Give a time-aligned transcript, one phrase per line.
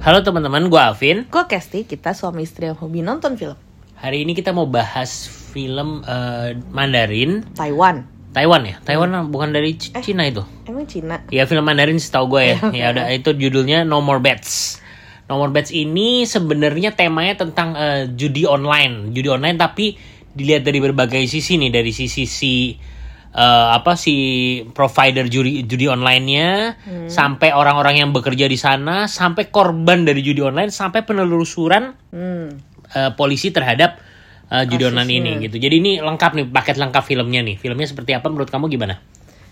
[0.00, 1.28] Halo teman-teman, gue Alvin.
[1.28, 3.52] Gue Kesti, kita suami istri yang hobi nonton film.
[4.00, 8.08] Hari ini kita mau bahas film eh, Mandarin Taiwan.
[8.32, 8.80] Taiwan ya.
[8.80, 10.40] Taiwan bukan dari C- Cina itu.
[10.64, 11.20] Emang Cina?
[11.28, 12.56] Ya film Mandarin setahu gue ya.
[12.80, 14.80] ya udah itu judulnya No More Bets.
[15.28, 20.00] No More Bets ini sebenarnya temanya tentang eh, judi online, judi online tapi
[20.32, 22.72] dilihat dari berbagai sisi nih, dari sisi si
[23.30, 24.14] eh, apa si
[24.74, 26.74] provider judi judi online-nya
[27.06, 32.58] sampai orang-orang yang bekerja di sana, sampai korban dari judi online, sampai penelusuran Hmm.
[32.90, 34.02] eh, polisi terhadap
[34.50, 35.06] eh, judi Kasusnya.
[35.06, 35.56] online ini gitu.
[35.62, 37.54] Jadi ini lengkap nih paket lengkap filmnya nih.
[37.54, 38.98] Filmnya seperti apa menurut kamu gimana?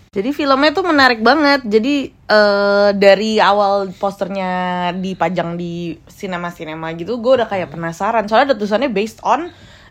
[0.09, 1.63] Jadi filmnya tuh menarik banget.
[1.63, 4.51] Jadi eh, dari awal posternya
[4.97, 8.27] dipajang di sinema-sinema gitu, gue udah kayak penasaran.
[8.27, 9.47] Soalnya ada tulisannya based on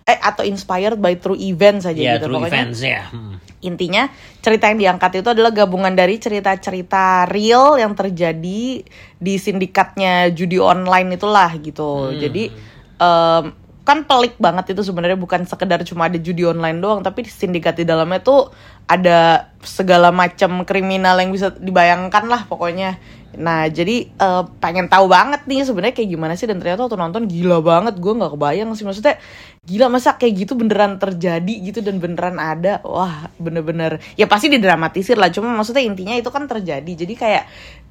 [0.09, 2.33] eh atau inspired by true events aja Ya, gitu.
[2.33, 3.03] true Pokoknya events ya.
[3.13, 3.37] Hmm.
[3.59, 4.07] intinya
[4.39, 8.87] cerita yang diangkat itu adalah gabungan dari cerita-cerita real yang terjadi
[9.19, 12.15] di sindikatnya judi online itulah gitu.
[12.15, 12.55] Jadi
[12.97, 13.45] em,
[13.89, 17.81] kan pelik banget itu sebenarnya bukan sekedar cuma ada judi online doang, tapi di sindikat
[17.81, 18.53] di dalamnya tuh
[18.85, 23.01] ada segala macam kriminal yang bisa dibayangkan lah pokoknya.
[23.37, 27.29] Nah jadi eh, pengen tahu banget nih sebenarnya kayak gimana sih dan ternyata waktu nonton
[27.29, 28.85] gila banget gue nggak kebayang sih.
[28.89, 29.21] Maksudnya
[29.69, 32.81] gila masa kayak gitu beneran terjadi gitu dan beneran ada.
[32.85, 36.89] Wah bener-bener ya pasti didramatisir lah cuma maksudnya intinya itu kan terjadi.
[36.89, 37.45] Jadi kayak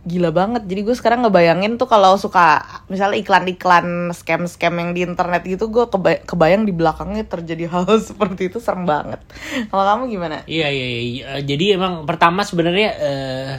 [0.07, 0.63] gila banget.
[0.65, 5.91] Jadi gue sekarang ngebayangin tuh kalau suka misalnya iklan-iklan scam-scam yang di internet gitu gue
[5.91, 9.19] keba- kebayang di belakangnya terjadi hal seperti itu serem banget.
[9.67, 10.47] Kalau kamu gimana?
[10.47, 11.23] Iya iya iya.
[11.37, 13.53] Eh, Jadi emang pertama sebenarnya eh,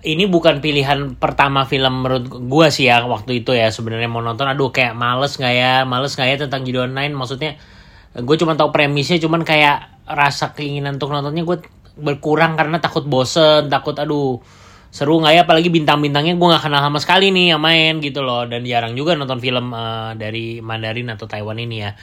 [0.00, 4.44] ini bukan pilihan pertama film menurut gua sih ya waktu itu ya sebenarnya mau nonton.
[4.44, 5.72] Aduh kayak males nggak ya?
[5.88, 7.12] Males nggak ya tentang judi online?
[7.16, 7.56] Maksudnya
[8.10, 11.62] gue cuma tahu premisnya cuman kayak rasa keinginan untuk nontonnya gue
[11.94, 14.42] berkurang karena takut bosen takut aduh
[14.90, 18.46] seru nggak ya apalagi bintang-bintangnya gue nggak kenal sama sekali nih yang main gitu loh
[18.50, 21.94] dan jarang juga nonton film eh, dari Mandarin atau Taiwan ini ya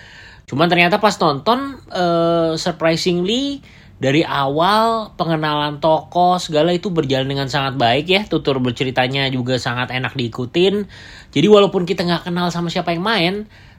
[0.48, 3.60] Cuman ternyata pas nonton eh, surprisingly
[4.00, 8.22] dari awal pengenalan tokoh segala itu berjalan dengan sangat baik ya.
[8.24, 10.88] Tutur berceritanya juga sangat enak diikutin.
[11.36, 13.34] Jadi walaupun kita nggak kenal sama siapa yang main,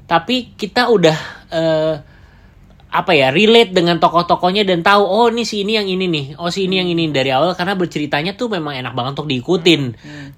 [0.04, 1.18] tapi kita udah
[1.48, 1.94] eh,
[2.88, 6.48] apa ya relate dengan tokoh-tokohnya dan tahu oh ini si ini yang ini nih oh
[6.48, 9.82] si ini yang ini dari awal karena berceritanya tuh memang enak banget untuk diikutin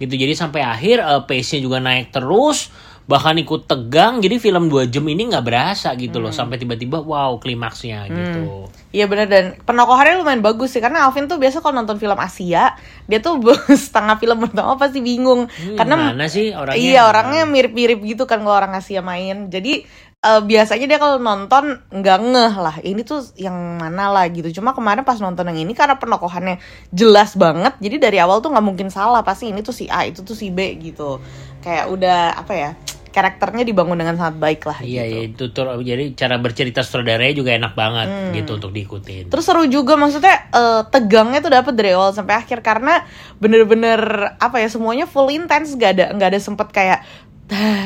[0.02, 0.14] gitu.
[0.18, 2.74] Jadi sampai akhir eh, pace-nya juga naik terus
[3.10, 7.42] bahkan ikut tegang jadi film 2 jam ini nggak berasa gitu loh sampai tiba-tiba wow
[7.42, 8.70] klimaksnya gitu.
[8.94, 12.78] Iya bener dan penokohannya lumayan bagus sih karena Alvin tuh biasa kalau nonton film Asia
[13.10, 13.42] dia tuh
[13.90, 15.50] setengah film pertama pasti bingung.
[15.50, 16.78] Hmm, karena mana sih orangnya?
[16.78, 19.50] iya orangnya mirip-mirip gitu kan kalau orang Asia main.
[19.50, 19.82] Jadi
[20.20, 22.76] eh, biasanya dia kalau nonton nggak ngeh lah.
[22.84, 24.60] Ini tuh yang mana lah gitu.
[24.60, 26.60] Cuma kemarin pas nonton yang ini karena penokohannya
[26.92, 29.24] jelas banget jadi dari awal tuh nggak mungkin salah.
[29.24, 31.20] Pasti ini tuh si A itu tuh si B gitu.
[31.64, 32.70] Kayak udah apa ya
[33.10, 35.10] karakternya dibangun dengan sangat baik lah Iya, gitu.
[35.10, 35.44] iya itu
[35.82, 39.26] jadi cara bercerita sutradaranya juga enak banget gitu untuk diikutin.
[39.26, 42.62] Terus seru juga maksudnya eh, tegangnya tuh dapat dari awal sampai akhir.
[42.62, 43.02] Karena
[43.42, 43.98] bener-bener
[44.38, 45.74] apa ya semuanya full intense.
[45.74, 47.29] Gak ada nggak ada sempet kayak "Dah,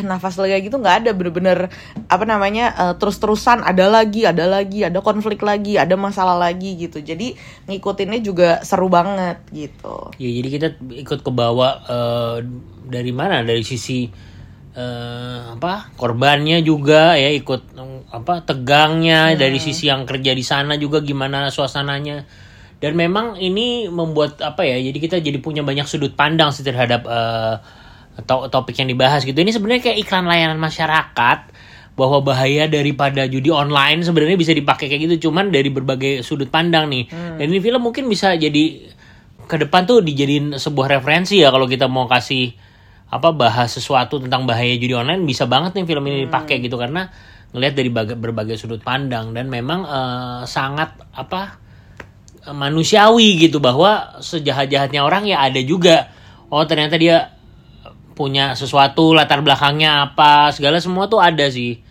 [0.08, 1.72] nafas lega gitu nggak ada bener-bener
[2.08, 7.00] apa namanya eh, terus-terusan ada lagi ada lagi ada konflik lagi ada masalah lagi gitu
[7.00, 7.36] jadi
[7.68, 10.68] ngikutinnya juga seru banget gitu Ya jadi kita
[11.04, 12.36] ikut ke bawah eh,
[12.86, 13.42] dari mana?
[13.42, 14.06] Dari sisi
[14.74, 15.94] eh, apa?
[15.98, 17.74] Korbannya juga ya ikut
[18.14, 18.34] apa?
[18.46, 22.24] Tegangnya dari sisi yang kerja di sana juga gimana suasananya.
[22.78, 24.76] Dan memang ini membuat apa ya?
[24.76, 27.54] Jadi kita jadi punya banyak sudut pandang sih terhadap eh,
[28.22, 29.34] to- topik yang dibahas gitu.
[29.34, 31.38] Ini sebenarnya kayak iklan layanan masyarakat
[31.94, 36.90] bahwa bahaya daripada judi online sebenarnya bisa dipakai kayak gitu cuman dari berbagai sudut pandang
[36.90, 37.10] nih.
[37.38, 38.90] Dan ini film mungkin bisa jadi
[39.44, 42.56] ke depan tuh dijadiin sebuah referensi ya kalau kita mau kasih
[43.12, 47.06] apa bahas sesuatu tentang bahaya judi online bisa banget nih film ini dipakai gitu karena
[47.54, 51.62] ngelihat dari baga- berbagai sudut pandang dan memang eh, sangat apa
[52.50, 56.10] manusiawi gitu bahwa sejahat-jahatnya orang ya ada juga
[56.50, 57.33] oh ternyata dia
[58.14, 61.82] punya sesuatu latar belakangnya apa segala semua tuh ada sih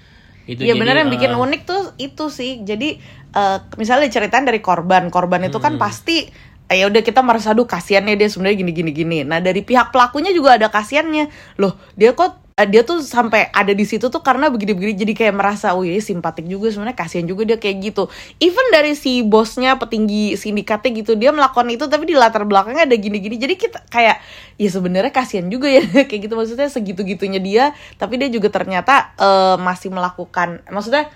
[0.43, 2.51] itu Iya jadi, bener yang bikin eh, unik tuh itu sih.
[2.67, 2.99] Jadi
[3.31, 5.63] eh, misalnya ceritain dari korban, korban itu Hmm.
[5.63, 6.27] kan pasti
[6.67, 9.17] eh, ya udah kita merasa aduh kasihannya dia sebenarnya gini gini gini.
[9.23, 11.31] Nah dari pihak pelakunya juga ada kasihannya.
[11.63, 15.35] Loh dia kok eh, dia tuh sampai ada di situ tuh karena begini-begini jadi kayak
[15.35, 18.09] merasa oh iya simpatik juga sebenarnya kasihan juga dia kayak gitu.
[18.37, 22.95] Even dari si bosnya petinggi sindikatnya gitu dia melakukan itu tapi di latar belakangnya ada
[22.97, 23.37] gini-gini.
[23.41, 24.21] Jadi kita kayak
[24.61, 29.57] ya sebenarnya kasihan juga ya kayak gitu maksudnya segitu-gitunya dia tapi dia juga ternyata eh,
[29.57, 31.09] masih melakukan maksudnya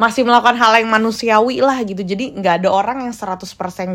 [0.00, 3.44] masih melakukan hal yang manusiawi lah gitu jadi nggak ada orang yang 100%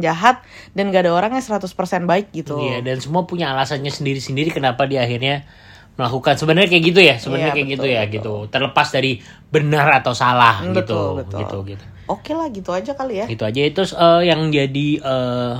[0.06, 0.38] jahat
[0.78, 1.66] dan nggak ada orang yang 100%
[2.06, 5.50] baik gitu Iya dan semua punya alasannya sendiri-sendiri kenapa dia akhirnya
[5.96, 8.14] melakukan sebenarnya kayak gitu ya sebenarnya Iya, kayak gitu ya betul.
[8.14, 9.12] gitu terlepas dari
[9.48, 11.40] benar atau salah Hmm, gitu betul, betul.
[11.40, 13.26] gitu gitu Oke lah gitu aja kali ya.
[13.26, 15.54] gitu aja itu eh, yang jadi eh,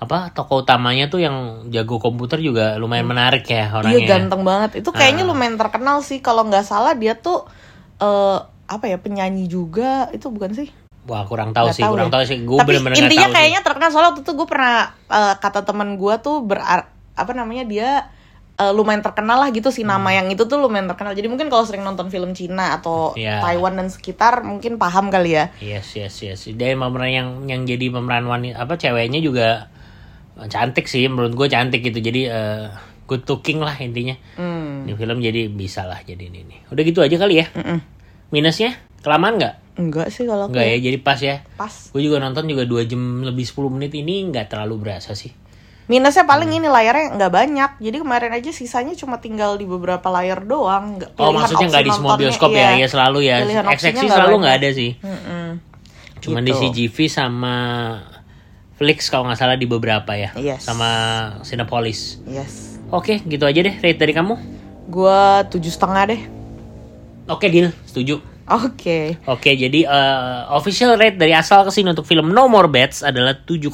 [0.00, 1.36] apa tokoh utamanya tuh yang
[1.68, 4.70] jago komputer juga lumayan menarik ya Dia orangnya ganteng banget.
[4.80, 5.28] Itu kayaknya Ah.
[5.28, 7.44] lumayan terkenal sih kalau nggak salah dia tuh
[7.96, 10.68] eh apa ya penyanyi juga itu bukan sih?
[11.02, 12.12] wah kurang tahu Nggak sih kurang ya.
[12.12, 13.36] tahu sih gue Tapi bener-bener intinya tahu sih.
[13.36, 14.74] kayaknya terkenal soalnya waktu itu gue pernah
[15.06, 16.58] eh, kata teman gue tuh ber
[17.12, 17.90] apa namanya dia
[18.60, 21.16] eh, lumayan terkenal lah gitu si nama yang itu tuh lumayan terkenal.
[21.16, 23.40] Jadi mungkin kalau sering nonton film Cina atau Iya.
[23.40, 25.48] Taiwan dan sekitar mungkin paham kali ya.
[25.58, 26.40] Yes, yes, yes.
[26.52, 29.72] Dan pemeran yang yang jadi pemeran wanita apa ceweknya juga
[30.40, 31.98] cantik sih menurut gue cantik gitu.
[31.98, 32.68] Jadi eh,
[33.08, 34.14] good looking lah intinya.
[34.36, 34.84] Hmm.
[34.84, 36.44] Di film jadi bisa lah jadi ini.
[36.44, 36.60] nih.
[36.68, 37.46] Udah gitu aja kali ya.
[37.52, 37.80] Mm-mm.
[38.30, 39.54] Minusnya kelamaan nggak?
[39.80, 41.40] Enggak sih kalau Enggak ya, jadi pas ya.
[41.56, 41.72] pas.
[41.90, 45.32] Gue juga nonton juga 2 jam lebih 10 menit ini nggak terlalu berasa sih.
[45.90, 46.56] Minusnya paling Hmm.
[46.56, 47.70] ini layarnya nggak banyak.
[47.76, 50.96] Jadi kemarin aja sisanya cuma tinggal di beberapa layar doang.
[50.96, 53.36] Nggak- Oh maksudnya nggak di semua bioskop ya, ya selalu ya.
[53.68, 54.94] Eksekusi selalu nggak ada sih.
[54.96, 55.46] Mm-mm.
[56.20, 56.46] Cuma Gitu.
[56.46, 57.54] di CGV sama
[58.78, 60.30] Flix kalau nggak salah di beberapa ya.
[60.38, 60.62] Yes.
[60.62, 60.88] Sama
[61.42, 62.22] Cinepolis.
[62.24, 62.78] Yes.
[62.88, 64.38] Oke, gitu aja deh rate dari kamu.
[64.86, 66.20] Gua tujuh setengah deh.
[67.26, 67.74] Oke, deal.
[67.84, 68.22] Setuju.
[68.50, 69.22] Oke.
[69.30, 73.38] Oke, jadi eh, official rate dari asal ke sini untuk film No More Bets adalah
[73.46, 73.70] 7,5.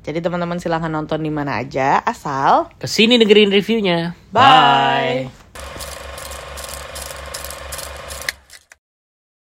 [0.00, 2.72] Jadi teman-teman silahkan nonton di mana aja asal.
[2.80, 4.16] Ke sini dengerin reviewnya.
[4.32, 5.28] Bye.